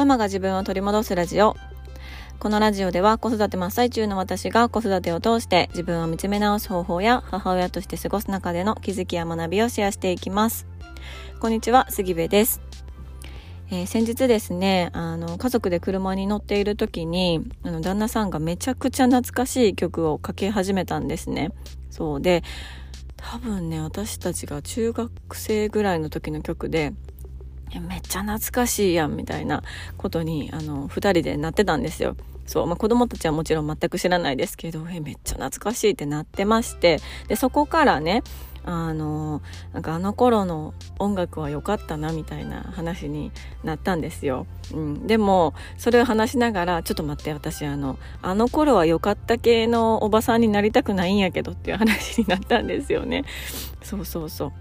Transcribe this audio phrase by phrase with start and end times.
[0.00, 1.56] ママが自分を取り戻すラジオ。
[2.38, 10.66] このラジオでは子育て真っ最中の私が子育てを通して自分を見つめ直す方法や母親として過ごす中での気づきや学びをシェアしていきます。
[11.38, 12.62] こんにちは、杉部です。
[13.70, 21.52] えー、先日ですね、あの、家族で車に乗っている時に、あの、旦那さんがめちゃくちゃ懐かしい曲をかけ始めたんですね。
[21.90, 22.42] そうで、
[23.18, 26.94] 多分ね、私たちが中学生ぐらいの時の曲で、
[27.78, 29.62] めっちゃ懐かしいやんみたいな
[29.96, 32.16] ことにあの2人でなってたんですよ。
[32.46, 36.98] そう、まあ、子供たちはもちろん全く知らないですけど、え、めっちゃ懐かしいってなってまして、
[37.28, 38.24] で、そこからね、
[38.64, 39.40] あの、
[39.72, 43.30] なんかあの頃の音楽は良かったなみたいな話に
[43.62, 44.46] なったんですよ。
[44.74, 45.06] うん。
[45.06, 53.24] でも、それを話しながら、ちょっと待って、私あの、あの頃は良かった系のおばさんになりたくないんやけどっていう話になったんですよね。
[53.82, 54.52] そうそうそう。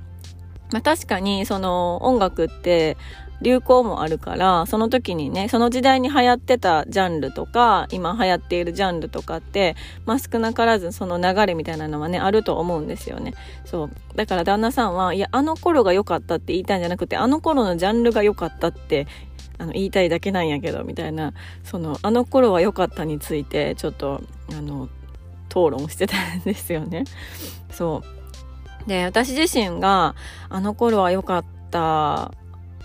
[0.71, 2.97] まあ、確かにその音楽って
[3.41, 13.34] 流行もあるからその時にねその時代に流行ってたジャンルとか今流行っているジャンルとかってまあ少なからずその流れみたいなのはねあると思うんですよね。
[13.65, 13.91] そう。
[14.15, 19.07] だから旦那さんはいやあの頃が良かったって言いたいんじゃなくてあの頃のジャンルが良かったって
[19.57, 21.33] あの言いたいだけなんやけどみたいな
[21.63, 24.89] そのあの頃は良かったについてちょっとあの
[25.48, 27.05] 討論してたんですよね。
[27.71, 28.20] そう。
[28.88, 30.16] で、私自身が
[30.49, 32.32] あの頃は良かった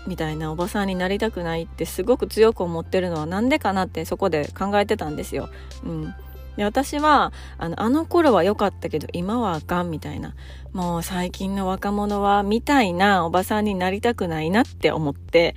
[0.07, 5.49] みたいなおばさんになりたくないってすごく強く思ってるのはなんでかなってそこで考えてたんですよ。
[5.83, 6.15] うん。
[6.55, 10.35] で私はあのあの頃は良かったけど今はあかんみたいな
[10.71, 15.55] もう最近の若者はみたいなおばさんになりたくないなって思って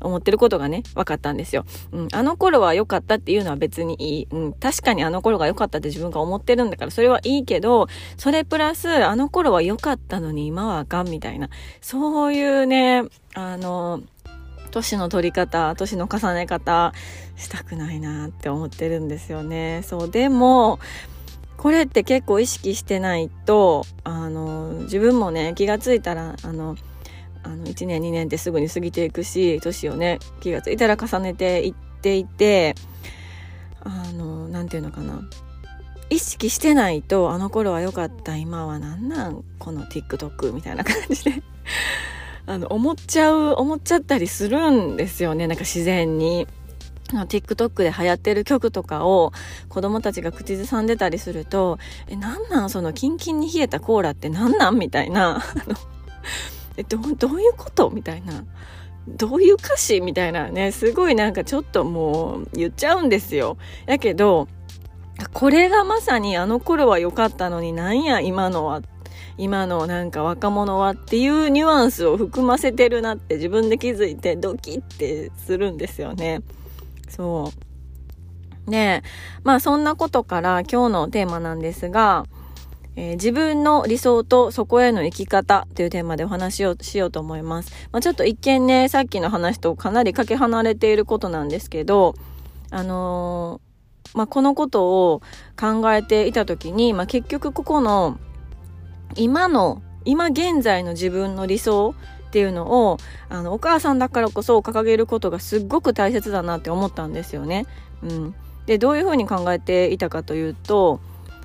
[0.00, 1.64] 思ってることがね、分かったんですよ。
[1.92, 4.28] うん、あの頃は良かったっていうのは別にいい。
[4.30, 14.00] うん、確かにあの頃が良かったって自分が思ってるんだから、それはいいけど、それプラス、あの頃は良かったのに今はあかんみたいな、そういうね、あの、
[14.70, 16.92] 年の取り方、年の重ね方、
[17.36, 19.82] したくないなって思ってるんですよね。
[19.84, 20.78] そう、でも、
[21.56, 26.76] これって結構意識してないと、あの、自分もね、気がついたら、あの、
[27.42, 32.74] あの1年2年ってすぐに過ぎていくし年をね気が付いたら重ねていっていて
[33.80, 35.22] あの何て言うのかな。
[36.10, 41.42] 意識してないとあの頃は良かった今は何なんこの TikTok みたいな感じで。
[42.46, 46.48] あの思っちゃう思っちゃったりするんですよねなんか自然に。
[47.12, 49.32] TikTok で流行ってる曲とかを
[49.68, 55.42] 子供たちが口ずさんでたりすると、え、なんなんそのキンキンに冷えたコーラってなんなんみたいな、
[56.80, 57.90] えどどういうこと？
[57.90, 58.44] みたいな。
[59.06, 60.00] どういう歌詞？
[60.00, 60.72] みたいなね。
[60.72, 63.58] すごいなんかちょっともう言っちゃうんですよ。
[63.86, 64.48] やけど
[65.32, 68.82] これがまさにあの頃は良かったのになんや今のは。
[69.38, 76.42] 今のなんか若者はっていうニュアンスを含ませてるなって自分で気づいてドキってするんですよね。
[77.08, 77.50] そ
[78.66, 78.70] う。
[78.70, 79.02] ね
[79.42, 82.26] まあそんなことから今日のテーマなんですが
[82.96, 87.72] えー、自分の理想とそこへの生き方というテーマでお話をしようと思います。
[87.92, 92.14] まあ、ちょっと一見ね、さっきの話とかなりかけ離れていることなんですけど、
[92.70, 95.22] あのー、まあ、このことを
[95.58, 98.18] 考えていた時に、まあ、結局ここの
[99.16, 101.94] 今の、今現在の自分の理想
[102.28, 107.66] っていうのを、あの、お母さんだからこそ掲げることがすっごく大切だなって思ったんですよね。
[108.02, 108.34] うん。
[108.66, 111.00] で、どういうふうに考えていたかというと、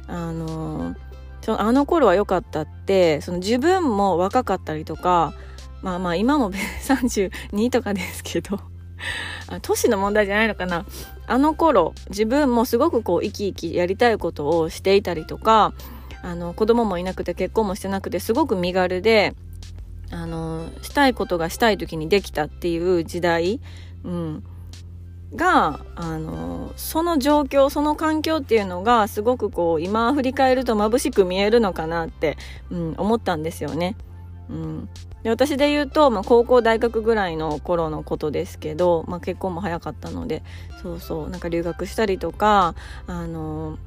[0.08, 1.05] あのー
[1.46, 5.36] そのあの頃は良かったってその自分も若かったりとか
[5.84, 6.50] まあまあ今も
[6.82, 8.60] 32とかですけど
[9.62, 10.88] 年の問題じゃないのかな。
[11.28, 15.74] あの頃自分もすごくこう生き生きやりたいことをしていたりとか
[16.24, 19.36] あの子供もいなくて結婚もしてなくてすごく身軽で
[20.10, 23.60] あのしたいことがしたい時にできたっていう時代、
[24.04, 24.44] うん、
[25.36, 32.38] があのその状況その環境っていうのがすごくこう今振り返ると眩しく見えるのかなって、
[32.70, 33.96] うん、思ったんですよね。
[34.50, 34.90] うん、
[35.24, 40.44] で私で言うと、まあ、高校大学ぐらいの頃のことですけど、まあ、結婚も早かったので
[40.84, 42.76] そうそうなんか留学したりとか
[43.08, 43.80] あの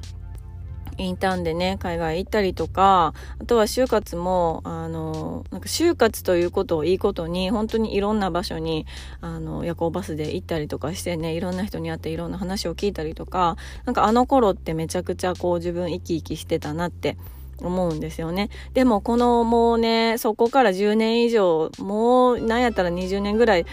[0.99, 8.85] インターンでね、海外行ったりとか、あとは就活も、あの、なんか就活ということをいいことに、本当にいろんな場所に、
[9.21, 13.55] あの、夜行バスで行ったりとかしてね、いろんな人に会っていろんな話を聞いたりとか、
[13.85, 17.17] なんかあの頃ってめちゃくちゃこう自分生き生きしてたなって
[17.61, 18.49] 思うんですよね。
[18.73, 23.65] でもこのもうね、そこから10年以上、もうなんやったら20年ぐらい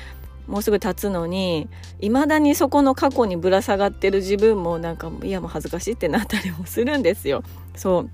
[0.46, 1.69] もうすぐ経つのに
[2.00, 7.43] 未だにそこの過去にぶら下がってる自分もなんかいやもう恥ずかしいってなったりもするんですよ。
[7.75, 8.10] そう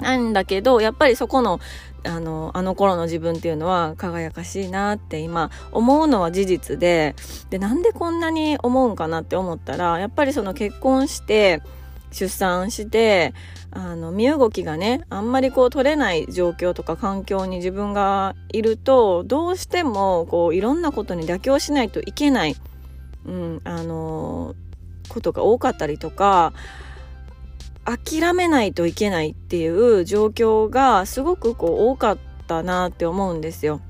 [0.00, 1.58] なんだけど、やっぱりそこの、
[2.04, 7.14] あの、あの頃の自分っていうのは輝かしいなって今思うのは事実で、
[7.50, 11.62] で、なんでこんなに思うんかなって思ったら、やっぱりその結婚して、
[12.16, 13.34] 出産して、
[13.70, 22.56] あの、身動きがね、あんまりこう取れない状況とか環境に自分がいると、どうしてもこういろんなことに妥協しないといけない、
[23.26, 24.54] うん、あの、
[25.10, 26.54] ことが多かったりとか、
[27.84, 33.82] 諦めないといけないっていう状況がすごくこう多かったなって思うんですよ。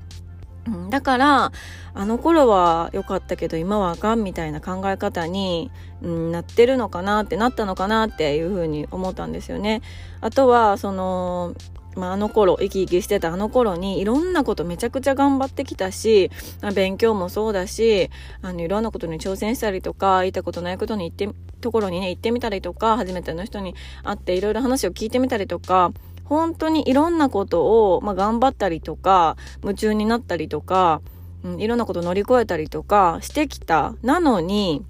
[0.89, 1.51] だから
[1.93, 5.71] あの頃は良かったけど今はあかんみたいな考え方に、
[6.01, 9.81] うん、なってるのかなってなったのかなっていうふうに思ったんですよね。
[10.21, 11.55] あとはその
[11.97, 16.29] まあ、あの頃生き生きしてたあの頃にいろんなことめちゃくちゃ頑張ってきたし、
[16.75, 18.11] 勉強もそうだし
[18.43, 21.27] あのいろんなことに挑戦したりとか言ったことないことに行って
[21.59, 23.73] ところにね行ってみたりとか初めての人に
[24.03, 25.91] 会っていろいろ話を聞いてみたりとか
[26.27, 31.01] 本当にいろんなことを、まあ、頑張ったりとか夢中になったりとか、
[31.43, 33.95] うん、いろんなこと乗り越えたりとかしてきた。
[34.01, 34.85] なのに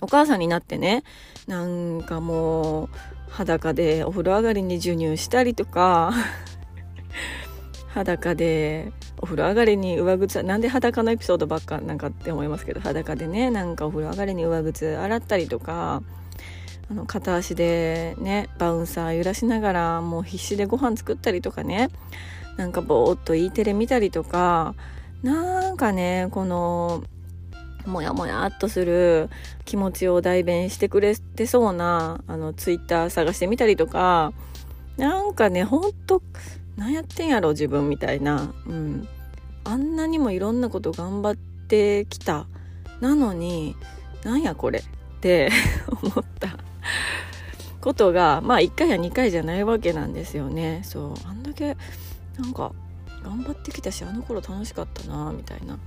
[0.00, 1.04] お母さんになってね
[1.46, 2.88] なんかもう
[3.28, 6.12] 裸でお風呂上がりに授乳したりとか
[7.88, 16.02] 裸でお風呂上がりに上靴なんで裸のエピソードばっかなんかって思いますけど裸でねなんかお風呂上がりに上靴洗ったりとか
[16.90, 21.88] あの片足でねバウンサー揺らしながらもう必死でご飯作ったりとかね。
[22.56, 24.74] なんかぼーっと E テレ見たりとか。
[25.22, 27.04] なんかねこの
[27.86, 29.28] もやもやっとする
[29.66, 34.32] 気持ちを代弁してくれてそうなあのツイッター探してみたりとか。
[34.96, 36.20] なんかねほんと
[36.76, 39.08] 何やってんやろ自分みたいな、うん、
[39.64, 42.46] あんなにもいろんなこと頑張ってきた。
[43.00, 43.76] なのに
[44.24, 44.82] なんやこれっ
[45.20, 45.50] て
[46.02, 46.69] 思った。
[47.80, 50.82] ことがまあ1回や2回じゃないわけなんですよね。
[50.84, 51.14] そう。
[51.26, 51.76] あんだけ
[52.38, 52.72] なんか
[53.22, 55.80] 頑張ってきたしあの頃楽しかったなみたいな、うん、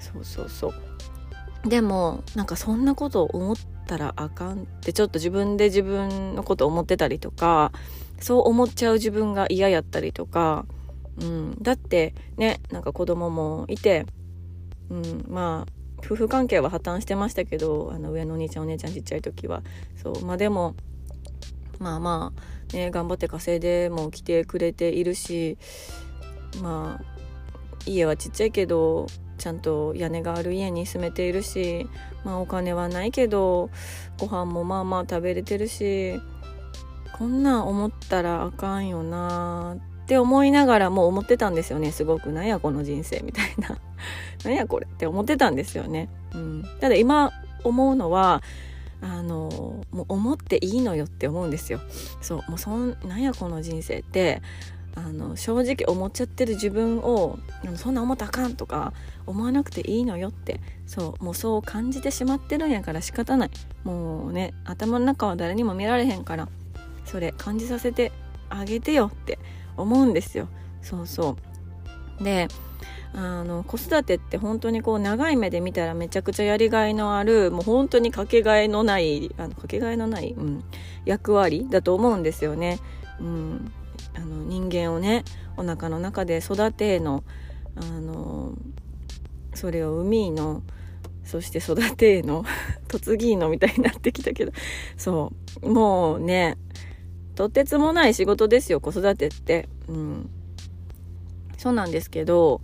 [0.00, 1.68] そうそうそう。
[1.68, 3.56] でもなんかそんなことを思っ
[3.86, 7.72] たらあかんってちょっと自分で自分のこと思ってたりとか
[8.20, 10.66] そう思っちゃう自分が嫌やったりとか、
[11.20, 14.06] うん、だってねなんか子供もいて、
[14.90, 15.72] うん、まあ
[16.04, 19.62] 夫婦関係は破綻してましたけどあの上のお兄ちゃんお姉ちゃんちっちゃい時は。
[20.02, 20.74] そうまあでも
[21.78, 22.32] まあま
[22.70, 25.58] あね頑張って稼いでも来てくれているし
[26.62, 27.04] まあ
[27.86, 29.06] 家はちっちゃいけど
[29.38, 31.86] ちゃんと屋根がある家に住めているし、
[32.24, 33.70] まあ、お金はないけど
[34.18, 36.20] ご飯もまあまあ食べれてるし
[37.12, 41.92] こんなん思ったらあかんよなってって思いながらも思ってたんですよね。
[41.92, 43.76] すごくなんやこの人生みたいな。
[44.42, 47.32] なんやこれって思ってたんですよね、うん、ただ今
[47.64, 48.40] 思うのは
[49.02, 51.80] あのもう思っていいのよって思うんですよ。
[52.22, 54.40] そうもうそんなんやこの人生って
[54.94, 57.38] あの正直思っちゃってる自分を
[57.76, 58.94] そんな思ったらあかんとか
[59.26, 60.62] 思わなくていいのよって。
[60.86, 63.50] そうもうそう感じてしまってるんやから仕方ない。
[63.84, 66.48] もうね頭の中は誰にも見られへんから
[67.04, 68.10] それ感じさせて
[68.48, 69.38] あげてよって。
[69.78, 70.48] 思うんですよ。
[70.82, 71.36] そうそ
[72.20, 72.24] う。
[72.24, 72.48] で
[73.14, 80.64] あの子育てって本当にこう長い目で見たらめちゃくちゃやりがいのあるもう本当にかけがえのないあのかけがえのない、うん、
[81.04, 82.78] 役割だと思うんですよね。
[83.20, 83.72] うん、
[84.14, 85.24] あの人間をね
[85.56, 87.24] お腹の中で育ての
[87.76, 88.52] あの
[89.54, 90.62] それを産みの
[91.24, 92.44] そして育ての
[93.04, 94.52] 嫁ぎのみたいになってきたけど。
[94.96, 95.68] そう。
[95.68, 96.56] もうね
[97.34, 99.68] とてつもない仕事ですよ子育てって。
[99.88, 100.30] うん。
[101.56, 102.60] そうなんですけど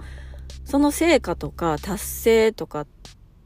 [0.64, 2.86] その成果とか達成とかっ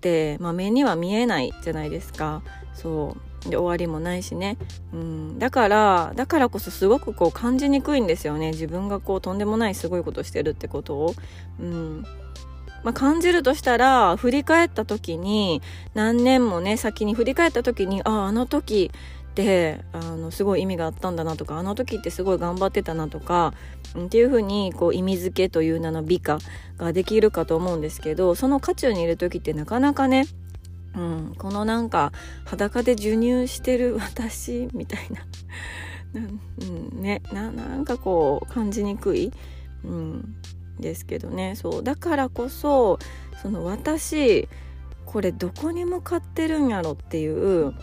[0.01, 2.43] て、まあ、目には見えないじゃないですか。
[2.75, 3.29] そう。
[3.51, 4.59] で終わりもないしね、
[4.93, 8.51] うん、だからだからこそすごくこう感じにくいんですよね。
[8.51, 11.15] 自分がこうとんでもないすごいことしてるってことを。
[11.61, 12.05] うん。
[12.85, 15.63] まあ、感じるとしたら振り返った時に
[15.95, 18.93] 何年もね先に振り返った時にあああの時
[19.39, 23.55] ってあのすごい意味があったんだなとかあの時ってすごい頑張ってたなとか、
[23.97, 26.39] ん、っていう風にこう意味付けという名の美化
[26.77, 30.27] ができるかと思うんですけどその渦中にいる時ってなかなかね
[30.97, 32.13] うん、このなんか
[32.45, 35.25] 裸で授乳してる私みたいな
[36.61, 39.31] うんね、ななんかこう感じにくい、
[39.85, 40.35] うん、
[40.81, 41.55] ですけどね。
[41.55, 42.99] そうだからこそ
[43.43, 44.49] その私
[45.05, 47.29] これどこに向かってるんやろってい
[47.63, 47.75] う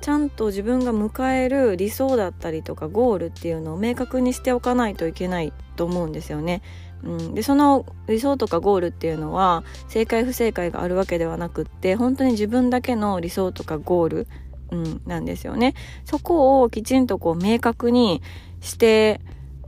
[0.00, 6.62] ちゃんと自分が迎える理想だったりとかゴールっていうのを明確にしておかないといけないと思うんですよね。
[7.02, 14.28] うん、でその理想とかゴールっていうのは正解不正解があるわけではなくって本当に自分だけの理想とかゴール
[14.70, 15.74] うん、なんですよね。
[16.04, 18.22] そこをきちんとこう明確に
[18.60, 19.20] して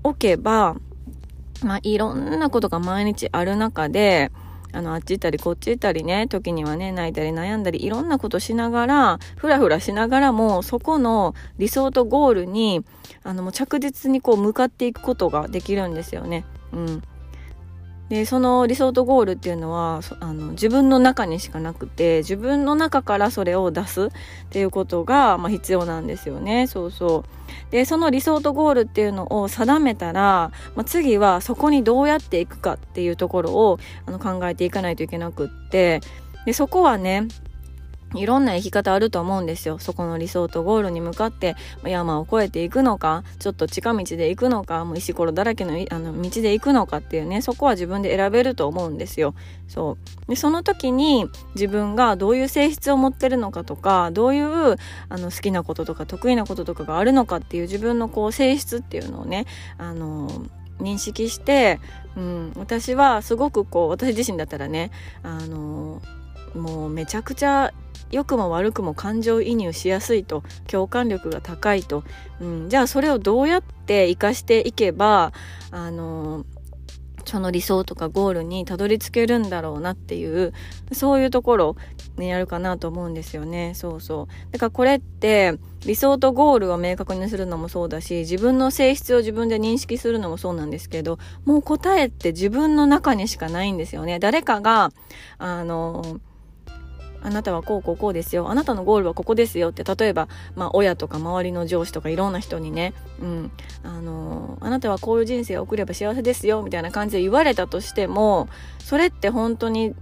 [0.02, 0.76] おけば、
[1.64, 4.30] まあ、いろんなことが毎日ある中で、
[4.72, 12.84] あの、あっち行ったりこっち行ったりね、時にはね、泣いたり悩んだり、いろんなことしながら、ふらふらしながらも、そこの理想とゴールに、
[13.22, 16.44] あの、もう着実にこう向かっていくことができるんですよね。
[16.72, 17.02] うん。
[18.12, 24.08] でその理想とゴールっていうのはあの自分の中にしかなくて自分の中からそれを出すっ
[24.50, 26.66] ていうことが、まあ、必要なんですよね。
[26.66, 27.24] そうそ
[27.70, 27.72] う。
[27.72, 36.00] でその理想とゴールっていうのを定めたら、まあ、次はそこにどうやっていくかっていうところをあの考えていかないといけなくって。
[36.44, 37.28] でそこはね
[38.14, 39.78] いろんな生き方あると思うんですよ。
[39.78, 49.34] そこの理想とゴールに向かって山を越えていくのか、ちょっと近道で行くのか、もう石ころだらけのあの道で行くのかっていうね、そこは自分で選べると思うんですよ。
[49.68, 50.30] そう。
[50.30, 54.76] で、その時に自分がどういう性質を持ってるのかとか、どういう
[55.08, 59.46] あの好きなこととか得意なこととかがあるのかっていう自分のこう性質っていうのをね、
[59.78, 60.28] あの
[60.80, 61.80] 認識して、
[62.16, 64.90] うん、私はすごくこう、私自身だったらね、
[65.22, 66.02] あの
[66.54, 67.72] もうめちゃくちゃ
[68.12, 72.04] 良くも悪くも感情移入しやすいと共感力が高いと、
[72.40, 75.32] うん、じゃあそれをどうやって生かしていけば
[75.70, 76.44] あの
[77.24, 80.52] その理想とかゴールにたどり着けるんだろうなっていう
[80.92, 81.76] そういうところ
[82.18, 83.72] にやるかなと思うんですよね。
[83.74, 84.52] そうそう。
[84.52, 94.18] だからこれって理想とゴールを明確にするのもそうだし自分の性質を自分で認識するのもそうなんですけどもう答えって自分の中にしかないんですよね。
[94.18, 94.90] 誰かが
[95.38, 96.20] あの
[97.22, 98.50] あなたはこうこうこうですよ。
[98.50, 99.70] あなたのゴールはここですよ。
[99.70, 103.50] って例えば、まあ、親とか周りの上司とかいろんな人にね、うん、
[103.82, 106.62] あのあなたはこういう人生を送れば幸せですよ。
[106.62, 108.48] みたいな感じで言われたとしても
[108.78, 109.94] それって本当に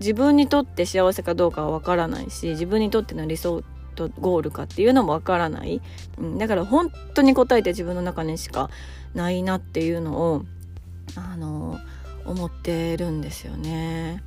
[0.00, 3.62] 自分にとって幸せかどうかはわからないし自分にとっての理想
[3.94, 5.80] とゴールかっていうのもわからない、
[6.18, 8.70] うん、だから本当に答えて自分の中にしか
[9.14, 10.44] ないなっていうのを
[11.14, 11.78] あの
[12.26, 14.22] 思ってるんですよね。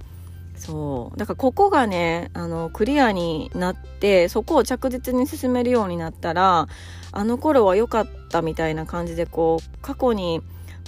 [0.57, 1.17] そう。
[1.17, 6.67] だからここがねあのクリアになってそこを着実に進めるようになったら
[7.11, 10.41] あの頃は良かったみたいな感じでこう過去に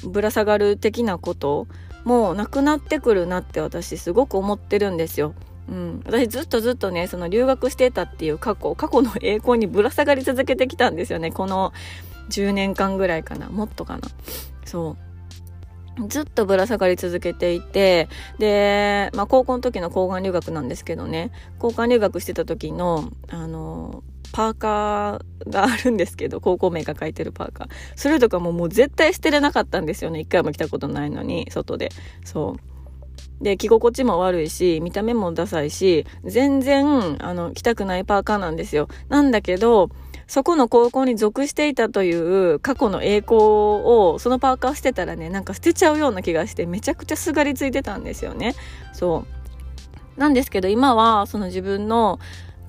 [0.04, 1.68] ぶら下がる的なこと
[2.04, 5.34] もうなくなってくるなって私すごく思ってるんですよ。
[5.70, 11.32] うん、私ずっとずっとねその留学してたっていう過去過去の栄光にぶら下がり続けてきたんですよね。
[11.32, 11.74] この
[12.30, 13.50] 10年間ぐらいかな。
[13.50, 14.08] もっとかな。
[14.66, 15.09] そう。
[16.08, 27.68] ずっとぶら下がり続けていて、で、まあ高校の時の交換留学なんですけどね、交換留学してた時の、あの、パーカーがあるんですけど、高校名が書いてるパーカー。
[27.96, 30.20] それとかももう絶対捨てれなかったんですよね。
[30.20, 31.89] 一回も着たことないのに、外で。
[32.24, 33.44] そう。
[33.44, 38.88] で、着心地も悪いし、見た目もダサいし、全然、あの、着たくないパーカーなんですよ。
[39.08, 39.89] なんだけど、
[40.29, 48.55] そこの高校に属していたという過去の栄光をそのパーカー捨てたらねなんか捨てちゃうような気がしてめちゃくちゃすがりついてたんですよね。
[48.93, 49.25] そ
[50.17, 50.19] う。
[50.19, 52.19] なんですけど今はその自分の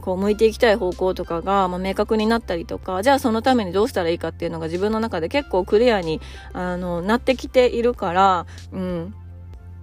[0.00, 6.22] こう向いていきたい方向とかが、まあ、明確になったりとかじゃあそのためにどうしたらいいかっていうのが自分の中で結構クリアに
[6.54, 9.14] あのなってきているから、うん、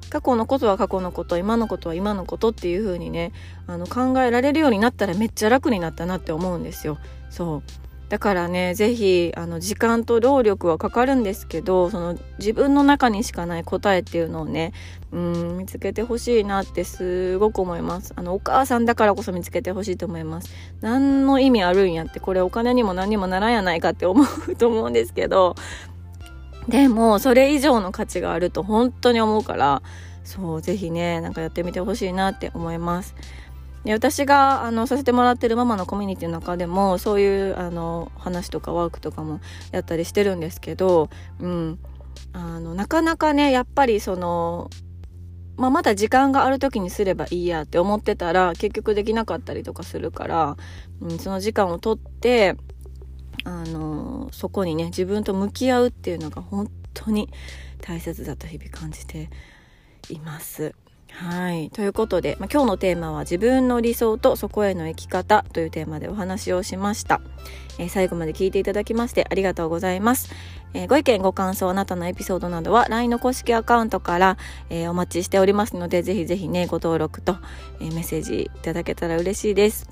[0.09, 3.31] 過去のことは過去のこと今のことは今のことっていう風にね
[3.67, 6.97] あの考えられるようになったらめっちゃ楽になったなって思うんですよ。
[7.29, 7.63] そう。
[8.09, 14.71] だからね是非あの時間と労力はかかるんですけどその自分の中にしかない答えっていうのをね
[15.11, 18.13] うん見つけてほしいなってすごく思います。
[18.15, 20.49] あのお母さんだからこそ見つけてほしいと思います。
[20.79, 25.55] 何の意味あるんやってこれお金にも何にもならんやないかって思うと思うんですけど。
[26.69, 29.81] でもそれ以上の価値があると本当に思うから
[30.25, 33.15] そう是非ねなんかやってみてほしいなって思います。
[33.87, 39.39] で私があのさせてもらってるママのコミュニティの中でもそういうあの話とかワークとかも
[39.71, 41.79] やったりしてるんですけど、うん、
[42.33, 44.69] あのなかなかねやっぱりその、
[45.55, 50.57] まあ、まだ時間がある時にすればいいやって思ってたら結局できなかったりとかするから、
[50.99, 52.57] うん、その時間をとって
[53.45, 57.29] あのそこにね自分と向き合うっていうのが本当に
[57.79, 59.29] 大切だと日々感じて
[60.09, 60.75] います。
[61.17, 61.71] はい。
[61.71, 67.21] ということで、まあ、今日のテーマは自分の理想とそこへの生き方というテーマでお話をしました。
[67.79, 70.31] えー、最後まで聞いていただきましてありがとうございます。
[70.75, 74.37] えー、ご意見、ご感想、あなたのエピソードなどは LINE の公式アカウントから、
[74.69, 77.37] えー、お待ちしておりますので、ぜひぜひね、ご登録と、
[77.81, 79.89] えメッセージいただけたら嬉しいです。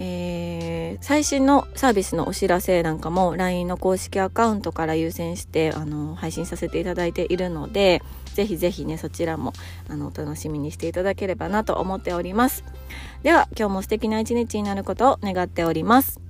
[0.00, 8.02] えー、最新のサービスのお知らせなんかも LINE の公式アカウントから優先してあの配信させていただいているので
[8.34, 9.52] ぜひぜひねそちらも
[9.88, 12.64] あのお楽しみにしていただければなと思っております。
[13.22, 16.23] では今日も素敵な一日になることを願っております。